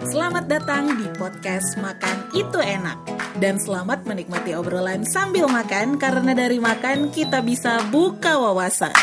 Selamat 0.00 0.48
datang 0.48 0.96
di 0.96 1.04
podcast 1.12 1.76
Makan 1.76 2.32
Itu 2.32 2.56
Enak. 2.56 3.04
Dan 3.36 3.60
selamat 3.60 4.08
menikmati 4.08 4.56
obrolan 4.56 5.04
sambil 5.04 5.44
makan 5.44 6.00
karena 6.00 6.32
dari 6.32 6.56
makan 6.56 7.12
kita 7.12 7.44
bisa 7.44 7.84
buka 7.92 8.40
wawasan. 8.40 8.96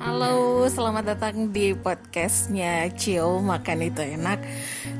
Halo, 0.00 0.64
selamat 0.72 1.04
datang 1.04 1.52
di 1.52 1.76
podcastnya 1.76 2.88
Cio 2.96 3.44
Makan 3.44 3.78
Itu 3.92 4.00
Enak. 4.00 4.40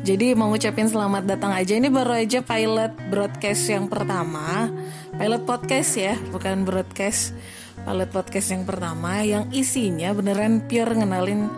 Jadi 0.04 0.36
mau 0.36 0.52
ngucapin 0.52 0.92
selamat 0.92 1.24
datang 1.24 1.56
aja 1.56 1.80
ini 1.80 1.88
baru 1.88 2.12
aja 2.12 2.44
pilot 2.44 2.92
broadcast 3.08 3.72
yang 3.72 3.88
pertama, 3.88 4.68
pilot 5.16 5.48
podcast 5.48 5.96
ya, 5.96 6.12
bukan 6.28 6.68
broadcast. 6.68 7.32
Pilot 7.80 8.10
podcast 8.12 8.52
yang 8.52 8.68
pertama 8.68 9.24
yang 9.24 9.48
isinya 9.56 10.12
beneran 10.12 10.60
pure 10.68 10.92
ngenalin 10.92 11.48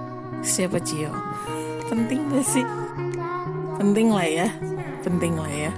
siapa 0.46 0.78
Cio. 0.78 1.10
Penting 1.90 2.30
gak 2.30 2.46
sih? 2.46 2.66
Penting 3.82 4.14
lah 4.14 4.28
ya, 4.30 4.48
penting 5.02 5.34
lah 5.34 5.50
ya. 5.50 5.72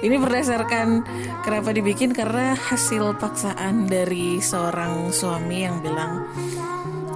Ini 0.00 0.16
berdasarkan 0.16 1.04
kenapa 1.44 1.76
dibikin 1.76 2.16
karena 2.16 2.56
hasil 2.56 3.20
paksaan 3.20 3.88
dari 3.88 4.40
seorang 4.40 5.12
suami 5.12 5.64
yang 5.64 5.84
bilang 5.84 6.24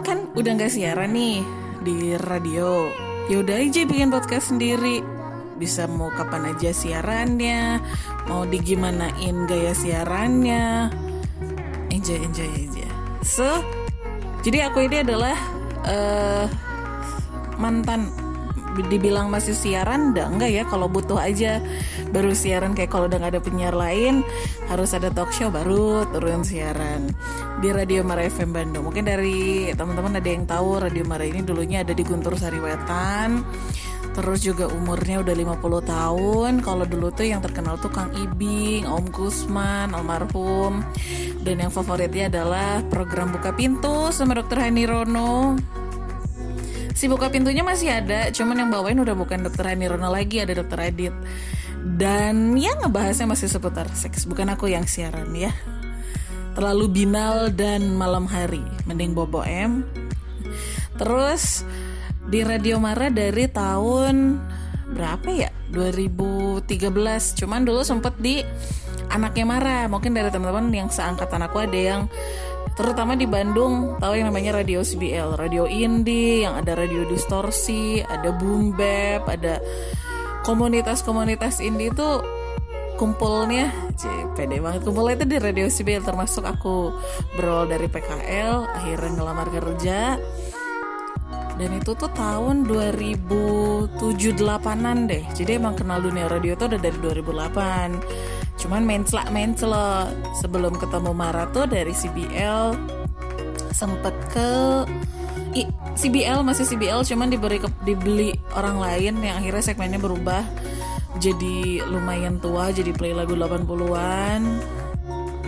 kan 0.05 0.29
udah 0.33 0.57
nggak 0.57 0.73
siaran 0.73 1.17
nih 1.17 1.41
di 1.85 2.17
radio. 2.21 2.89
Yaudah 3.33 3.65
aja 3.65 3.89
bikin 3.89 4.13
podcast 4.13 4.53
sendiri. 4.53 5.01
Bisa 5.57 5.89
mau 5.91 6.13
kapan 6.13 6.55
aja 6.55 6.71
siarannya, 6.71 7.83
mau 8.31 8.45
digimanain 8.45 9.37
gaya 9.49 9.73
siarannya. 9.75 11.08
Enjoy 11.99 12.23
enjoy 12.23 12.47
aja. 12.47 12.87
So, 13.27 13.47
jadi 14.47 14.71
aku 14.71 14.87
ini 14.87 15.03
adalah 15.03 15.35
uh, 15.83 16.47
mantan 17.59 18.15
dibilang 18.87 19.27
masih 19.27 19.59
siaran 19.59 20.15
udah 20.15 20.31
enggak 20.31 20.51
ya. 20.55 20.63
Kalau 20.71 20.87
butuh 20.87 21.19
aja 21.19 21.59
baru 22.15 22.31
siaran 22.39 22.79
kayak 22.79 22.95
kalau 22.95 23.11
udah 23.11 23.19
nggak 23.19 23.35
ada 23.35 23.43
penyiar 23.43 23.75
lain 23.75 24.23
harus 24.71 24.95
ada 24.95 25.11
talk 25.11 25.35
show 25.35 25.51
baru 25.51 26.07
turun 26.15 26.47
siaran 26.47 27.11
di 27.59 27.75
Radio 27.75 28.07
Mara 28.07 28.23
FM 28.31 28.55
Bandung. 28.55 28.87
Mungkin 28.87 29.03
dari 29.03 29.75
teman-teman 29.75 30.23
ada 30.23 30.29
yang 30.31 30.47
tahu 30.47 30.79
Radio 30.79 31.03
Mara 31.03 31.27
ini 31.27 31.43
dulunya 31.43 31.83
ada 31.83 31.91
di 31.91 32.07
Guntur 32.07 32.39
Sariwetan 32.39 33.43
terus 34.19 34.43
juga 34.43 34.67
umurnya 34.67 35.23
udah 35.23 35.31
50 35.31 35.95
tahun. 35.95 36.53
Kalau 36.67 36.83
dulu 36.83 37.15
tuh 37.15 37.31
yang 37.31 37.39
terkenal 37.39 37.79
tuh 37.79 37.95
Kang 37.95 38.11
Ibing 38.11 38.83
Om 38.83 39.15
Kusman 39.15 39.95
almarhum. 39.95 40.83
Dan 41.39 41.63
yang 41.63 41.71
favoritnya 41.71 42.27
adalah 42.27 42.83
program 42.91 43.31
Buka 43.31 43.55
Pintu 43.55 44.11
sama 44.11 44.35
Dokter 44.35 44.67
Hani 44.67 44.91
Rono. 44.91 45.55
Si 46.99 47.07
buka 47.07 47.31
pintunya 47.31 47.63
masih 47.63 47.95
ada 47.95 48.27
cuman 48.35 48.67
yang 48.67 48.71
bawain 48.75 48.99
udah 48.99 49.15
bukan 49.15 49.47
dokter 49.47 49.71
Hani 49.71 49.87
Rono 49.87 50.11
lagi 50.11 50.43
ada 50.43 50.51
dokter 50.51 50.91
Adit. 50.91 51.15
Dan 51.79 52.59
ya 52.59 52.75
ngebahasnya 52.75 53.31
masih 53.31 53.47
seputar 53.47 53.87
seks. 53.95 54.27
Bukan 54.27 54.51
aku 54.51 54.67
yang 54.67 54.83
siaran 54.83 55.31
ya. 55.31 55.55
Terlalu 56.59 56.91
binal 56.91 57.55
dan 57.55 57.95
malam 57.95 58.27
hari. 58.27 58.67
Mending 58.91 59.15
bobo 59.15 59.47
M. 59.47 59.87
Terus 60.99 61.63
di 62.29 62.45
Radio 62.45 62.77
Mara 62.77 63.09
dari 63.09 63.49
tahun 63.49 64.37
berapa 64.93 65.29
ya? 65.33 65.51
2013 65.73 66.69
cuman 67.45 67.61
dulu 67.65 67.81
sempet 67.85 68.15
di 68.21 68.45
anaknya 69.09 69.45
Mara. 69.49 69.79
Mungkin 69.89 70.13
dari 70.13 70.29
teman-teman 70.29 70.69
yang 70.73 70.89
seangkatan 70.93 71.41
aku 71.49 71.65
ada 71.65 71.79
yang 71.79 72.03
terutama 72.77 73.19
di 73.19 73.27
Bandung 73.27 73.99
tahu 73.99 74.15
yang 74.15 74.31
namanya 74.31 74.63
radio 74.63 74.87
CBL 74.87 75.35
radio 75.35 75.67
indie 75.67 76.47
yang 76.47 76.55
ada 76.55 76.79
radio 76.79 77.03
distorsi 77.11 77.99
ada 78.07 78.31
boom 78.31 78.71
ada 79.27 79.59
komunitas-komunitas 80.47 81.59
indie 81.59 81.91
itu 81.91 82.09
kumpulnya. 83.01 83.73
Pede 84.37 84.63
banget. 84.63 84.87
Kumpulnya 84.87 85.19
itu 85.19 85.27
di 85.27 85.39
radio 85.43 85.67
CBL 85.67 86.07
termasuk 86.07 86.47
aku 86.47 86.95
berawal 87.35 87.67
dari 87.67 87.91
PKL 87.91 88.71
akhirnya 88.71 89.11
ngelamar 89.17 89.49
kerja 89.51 90.19
dan 91.59 91.75
itu 91.75 91.91
tuh 91.99 92.07
tahun 92.15 92.71
2007-8an 92.71 94.99
deh. 95.11 95.27
Jadi 95.35 95.59
emang 95.59 95.75
kenal 95.75 95.99
dunia 95.99 96.31
radio 96.31 96.55
itu 96.55 96.71
udah 96.71 96.81
dari 96.81 96.99
2008 97.03 98.39
cuman 98.59 98.83
mencela 98.83 99.23
mencela 99.31 100.11
sebelum 100.43 100.75
ketemu 100.75 101.15
Mara 101.15 101.47
tuh 101.55 101.71
dari 101.71 101.95
CBL 101.95 102.75
sempet 103.71 104.15
ke 104.35 104.51
I, 105.55 105.63
CBL 105.95 106.43
masih 106.43 106.67
CBL 106.67 107.07
cuman 107.07 107.31
diberi 107.31 107.63
ke, 107.63 107.71
dibeli 107.87 108.35
orang 108.53 108.83
lain 108.83 109.23
yang 109.23 109.41
akhirnya 109.41 109.63
segmennya 109.63 110.03
berubah 110.03 110.43
jadi 111.23 111.87
lumayan 111.87 112.43
tua 112.43 112.75
jadi 112.75 112.91
play 112.93 113.15
lagu 113.15 113.39
80-an 113.39 114.43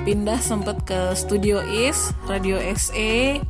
pindah 0.06 0.40
sempet 0.40 0.80
ke 0.86 1.12
Studio 1.12 1.60
Is 1.66 2.14
Radio 2.30 2.56
SE 2.78 3.42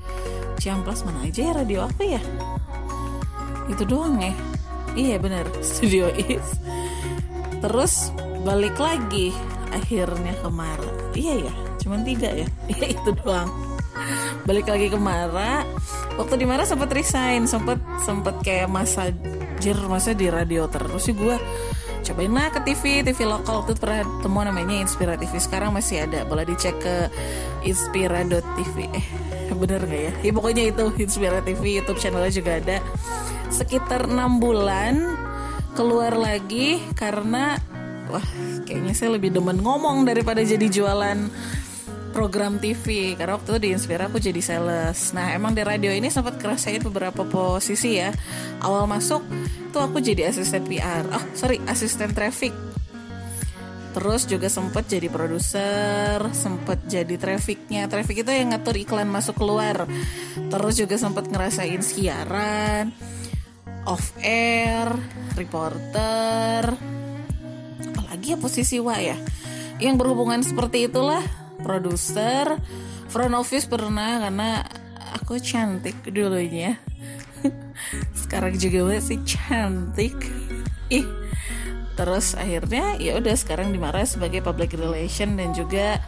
Ciamplas 0.59 1.07
mana 1.07 1.25
aja 1.25 1.41
ya 1.41 1.53
radio 1.55 1.87
apa 1.87 2.03
ya 2.03 2.21
itu 3.71 3.87
doang 3.87 4.19
ya? 4.19 4.35
Iya 4.99 5.17
bener 5.23 5.47
Studio 5.67 6.11
Is. 6.11 6.59
Terus 7.63 8.11
balik 8.43 8.77
lagi 8.81 9.31
akhirnya 9.71 10.35
ke 10.35 10.49
Mara. 10.51 10.91
Iya 11.15 11.49
ya 11.51 11.55
cuman 11.81 12.05
tiga 12.05 12.29
ya? 12.35 12.49
Iya 12.69 12.99
itu 12.99 13.11
doang. 13.23 13.49
Balik 14.45 14.67
lagi 14.69 14.91
ke 14.91 14.99
Mara. 14.99 15.63
Waktu 16.19 16.35
di 16.43 16.47
Mara 16.49 16.67
sempet 16.67 16.91
resign 16.91 17.47
sempet 17.47 17.79
sempet 18.03 18.35
kayak 18.43 18.69
masa 18.69 19.15
jir 19.61 19.77
masa 19.87 20.17
di 20.17 20.27
radio 20.33 20.65
terus 20.73 21.05
sih 21.05 21.13
gue 21.13 21.37
cobain 22.03 22.33
lah 22.33 22.49
ke 22.51 22.61
TV 22.65 23.05
TV 23.05 23.19
lokal. 23.29 23.63
Waktu 23.65 23.77
itu 23.77 23.81
pernah 23.81 24.01
temu 24.25 24.41
namanya 24.41 24.77
Inspira 24.81 25.15
TV 25.21 25.33
sekarang 25.39 25.71
masih 25.77 26.09
ada. 26.09 26.25
Boleh 26.25 26.45
dicek 26.49 26.77
ke 26.81 26.95
inspira.tv 27.65 28.77
eh 28.93 29.07
bener 29.61 29.85
gak 29.85 30.03
ya? 30.09 30.13
Ya 30.25 30.33
pokoknya 30.33 30.63
itu. 30.73 30.85
Inspira 30.97 31.39
TV 31.45 31.81
YouTube 31.81 32.01
channelnya 32.01 32.33
juga 32.33 32.53
ada. 32.59 32.77
Sekitar 33.53 34.09
enam 34.09 34.41
bulan 34.41 35.17
keluar 35.77 36.17
lagi 36.17 36.83
karena 36.97 37.61
wah 38.11 38.27
kayaknya 38.67 38.95
saya 38.95 39.15
lebih 39.15 39.31
demen 39.31 39.63
ngomong 39.63 40.03
daripada 40.03 40.43
jadi 40.43 40.67
jualan 40.67 41.31
program 42.11 42.59
TV 42.59 43.15
karena 43.15 43.39
waktu 43.39 43.57
itu 43.57 43.61
di 43.63 43.69
Inspira 43.73 44.11
aku 44.11 44.19
jadi 44.19 44.43
sales. 44.43 45.15
Nah 45.15 45.33
emang 45.33 45.55
di 45.55 45.63
radio 45.63 45.95
ini 45.95 46.11
sempat 46.11 46.37
kerasain 46.37 46.83
beberapa 46.83 47.23
posisi 47.25 47.97
ya. 47.97 48.11
Awal 48.61 48.91
masuk 48.91 49.23
tuh 49.71 49.81
aku 49.81 50.03
jadi 50.03 50.29
asisten 50.29 50.67
PR 50.67 51.07
oh 51.09 51.25
sorry 51.39 51.63
asisten 51.71 52.13
traffic. 52.13 52.53
Terus 53.91 54.23
juga 54.27 54.47
sempet 54.47 54.87
jadi 54.87 55.11
produser 55.11 56.23
sempet 56.35 56.79
jadi 56.87 57.15
trafficnya. 57.19 57.91
Traffic 57.91 58.23
itu 58.23 58.31
yang 58.31 58.55
ngatur 58.55 58.77
iklan 58.79 59.11
masuk 59.11 59.39
keluar. 59.39 59.87
Terus 60.37 60.75
juga 60.79 60.95
sempet 60.99 61.27
ngerasain 61.31 61.83
siaran 61.83 62.95
off 63.87 64.15
air 64.23 64.91
reporter. 65.35 66.77
Apalagi 67.91 68.35
ya 68.35 68.39
posisi 68.39 68.77
wa 68.79 68.99
ya? 68.99 69.17
Yang 69.81 69.95
berhubungan 69.97 70.45
seperti 70.45 70.87
itulah 70.87 71.40
produser 71.63 72.59
front 73.11 73.35
office 73.35 73.67
pernah 73.67 74.23
karena 74.23 74.65
aku 75.19 75.39
cantik 75.43 75.97
dulunya 76.07 76.79
sekarang 78.21 78.55
juga 78.57 78.87
masih 78.87 79.19
cantik 79.27 80.15
ih 80.91 81.07
terus 81.99 82.33
akhirnya 82.33 82.97
ya 82.97 83.21
udah 83.21 83.35
sekarang 83.37 83.75
dimarah 83.75 84.07
sebagai 84.09 84.41
public 84.41 84.73
relation 84.73 85.37
dan 85.37 85.53
juga 85.53 86.01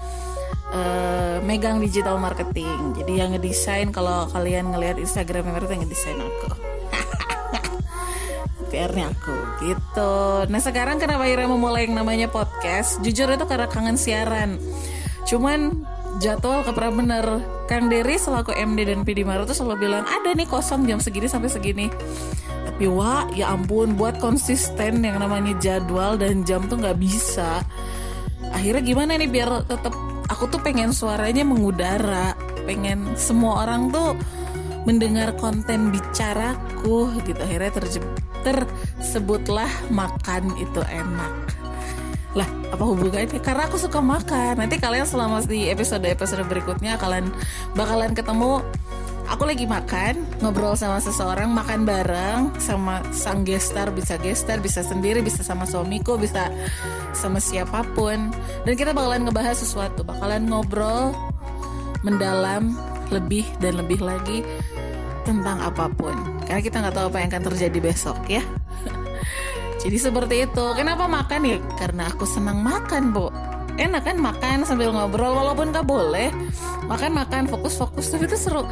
uh, 0.73 1.37
megang 1.45 1.83
digital 1.83 2.17
marketing 2.17 2.97
jadi 2.97 3.13
yang 3.27 3.31
ngedesain 3.37 3.93
kalau 3.93 4.31
kalian 4.33 4.73
ngelihat 4.73 4.97
Instagram 4.97 5.53
mereka 5.53 5.77
yang 5.77 5.85
ngedesain 5.85 6.17
aku 6.17 6.49
PR-nya 8.73 9.13
aku 9.13 9.37
gitu. 9.69 10.13
Nah 10.49 10.57
sekarang 10.65 10.97
kenapa 10.97 11.29
akhirnya 11.29 11.45
memulai 11.45 11.85
yang 11.85 11.93
namanya 11.93 12.33
podcast? 12.33 13.05
Jujur 13.05 13.29
itu 13.29 13.45
karena 13.45 13.69
kangen 13.69 14.01
siaran. 14.01 14.57
Cuman 15.33 15.89
jadwal 16.21 16.61
kepera 16.61 16.93
bener. 16.93 17.25
Kang 17.65 17.89
Dery 17.89 18.21
selaku 18.21 18.53
MD 18.53 18.85
dan 18.85 19.01
PD 19.01 19.25
Maru 19.25 19.49
tuh 19.49 19.57
selalu 19.57 19.89
bilang 19.89 20.05
ada 20.05 20.37
nih 20.37 20.45
kosong 20.45 20.85
jam 20.85 21.01
segini 21.01 21.25
sampai 21.25 21.49
segini. 21.49 21.89
Tapi 22.69 22.85
wah 22.85 23.25
ya 23.33 23.49
ampun 23.57 23.97
buat 23.97 24.21
konsisten 24.21 25.01
yang 25.01 25.17
namanya 25.25 25.57
jadwal 25.57 26.21
dan 26.21 26.45
jam 26.45 26.69
tuh 26.69 26.77
nggak 26.77 27.01
bisa. 27.01 27.65
Akhirnya 28.53 28.85
gimana 28.85 29.17
nih 29.17 29.33
biar 29.33 29.65
tetap 29.65 29.97
aku 30.29 30.53
tuh 30.53 30.61
pengen 30.61 30.93
suaranya 30.93 31.49
mengudara, 31.49 32.37
pengen 32.69 33.17
semua 33.17 33.65
orang 33.65 33.89
tuh 33.89 34.13
mendengar 34.85 35.33
konten 35.39 35.95
bicaraku 35.95 37.09
gitu 37.25 37.41
akhirnya 37.41 37.73
terjebak 37.73 38.19
tersebutlah 38.43 39.71
makan 39.95 40.51
itu 40.59 40.83
enak 40.91 41.33
lah 42.33 42.49
apa 42.73 42.85
hubungannya? 42.89 43.41
Karena 43.45 43.69
aku 43.69 43.77
suka 43.77 44.01
makan. 44.01 44.57
Nanti 44.65 44.81
kalian 44.81 45.05
selama 45.05 45.45
di 45.45 45.69
episode 45.69 46.05
episode 46.09 46.45
berikutnya 46.49 46.97
kalian 46.97 47.29
bakalan 47.77 48.17
ketemu. 48.17 48.65
Aku 49.31 49.49
lagi 49.49 49.65
makan 49.65 50.29
ngobrol 50.45 50.77
sama 50.77 51.01
seseorang 51.01 51.49
makan 51.49 51.89
bareng 51.89 52.53
sama 52.61 53.01
sang 53.15 53.49
gestar 53.49 53.89
bisa 53.95 54.21
gestar 54.21 54.61
bisa 54.61 54.85
sendiri 54.85 55.25
bisa 55.25 55.41
sama 55.41 55.65
suamiku 55.65 56.21
bisa 56.21 56.53
sama 57.17 57.41
siapa 57.41 57.85
pun. 57.97 58.33
Dan 58.65 58.75
kita 58.77 58.93
bakalan 58.93 59.25
ngebahas 59.29 59.57
sesuatu. 59.57 60.05
Bakalan 60.05 60.49
ngobrol 60.49 61.17
mendalam 62.03 62.77
lebih 63.13 63.45
dan 63.61 63.77
lebih 63.81 64.01
lagi 64.01 64.41
tentang 65.23 65.61
apa 65.61 65.87
pun. 65.93 66.17
Karena 66.49 66.61
kita 66.65 66.77
nggak 66.81 66.97
tahu 66.97 67.07
apa 67.13 67.19
yang 67.21 67.29
akan 67.33 67.45
terjadi 67.53 67.79
besok 67.79 68.19
ya 68.27 68.43
Jadi 69.83 69.99
seperti 69.99 70.47
itu. 70.47 70.67
Kenapa 70.79 71.11
makan 71.11 71.43
ya? 71.43 71.59
Karena 71.75 72.07
aku 72.07 72.23
senang 72.23 72.63
makan, 72.63 73.11
Bu. 73.11 73.35
Enak 73.75 74.07
kan 74.07 74.17
makan 74.21 74.63
sambil 74.63 74.95
ngobrol 74.95 75.35
walaupun 75.35 75.75
gak 75.75 75.83
boleh. 75.83 76.31
Makan-makan 76.87 77.51
fokus-fokus 77.51 78.15
tapi 78.15 78.31
itu 78.31 78.39
seru. 78.39 78.63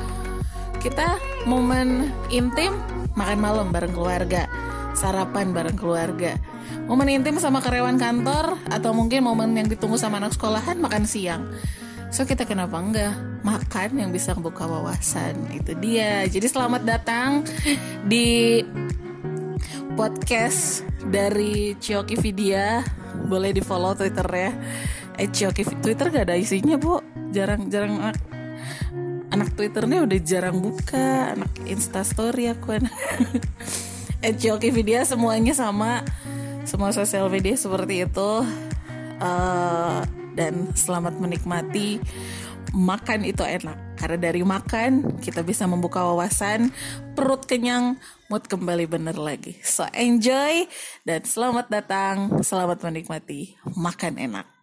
Kita 0.79 1.19
momen 1.51 2.15
intim 2.31 2.79
makan 3.19 3.39
malam 3.43 3.75
bareng 3.75 3.91
keluarga, 3.91 4.47
sarapan 4.95 5.51
bareng 5.51 5.75
keluarga. 5.75 6.39
Momen 6.87 7.11
intim 7.11 7.43
sama 7.43 7.59
karyawan 7.59 7.99
kantor 7.99 8.55
atau 8.71 8.95
mungkin 8.95 9.27
momen 9.27 9.51
yang 9.59 9.67
ditunggu 9.67 9.99
sama 9.99 10.23
anak 10.23 10.39
sekolahan 10.39 10.79
makan 10.79 11.05
siang. 11.11 11.43
So 12.11 12.23
kita 12.27 12.47
kenapa 12.47 12.79
enggak 12.79 13.15
makan 13.43 13.99
yang 13.99 14.11
bisa 14.15 14.35
membuka 14.35 14.67
wawasan 14.67 15.49
itu 15.55 15.75
dia. 15.79 16.27
Jadi 16.27 16.47
selamat 16.47 16.83
datang 16.87 17.43
di 18.07 18.61
podcast 20.01 20.81
dari 21.13 21.77
Cioki 21.77 22.17
Vidya. 22.17 22.81
Boleh 23.29 23.53
di 23.53 23.61
follow 23.61 23.93
twitternya. 23.93 24.57
Eh 25.21 25.29
Cioki 25.29 25.61
Twitter 25.85 26.09
gak 26.09 26.25
ada 26.25 26.41
isinya 26.41 26.81
bu. 26.81 27.05
Jarang 27.37 27.69
jarang 27.69 28.09
anak, 28.09 28.17
anak 29.29 29.53
twitternya 29.61 30.01
udah 30.01 30.19
jarang 30.25 30.57
buka. 30.57 31.37
Anak 31.37 31.53
instastory 31.69 32.49
aku 32.49 32.81
eh 34.25 34.33
Cioki 34.33 34.73
Vidya 34.73 35.05
semuanya 35.05 35.53
sama. 35.53 36.01
Semua 36.65 36.97
sosial 36.97 37.29
media 37.29 37.61
seperti 37.61 38.09
itu. 38.09 38.33
Uh, 39.21 40.01
dan 40.33 40.73
selamat 40.73 41.21
menikmati 41.21 42.01
makan 42.73 43.29
itu 43.29 43.45
enak 43.45 43.90
karena 44.01 44.33
dari 44.33 44.41
makan 44.41 45.21
kita 45.21 45.45
bisa 45.45 45.69
membuka 45.69 46.01
wawasan 46.01 46.73
perut 47.13 47.45
kenyang 47.45 48.01
mood 48.33 48.49
kembali 48.49 48.89
bener 48.89 49.21
lagi. 49.21 49.61
So 49.61 49.85
enjoy 49.93 50.65
dan 51.05 51.29
selamat 51.29 51.69
datang 51.69 52.41
selamat 52.41 52.81
menikmati 52.81 53.61
makan 53.77 54.17
enak 54.17 54.60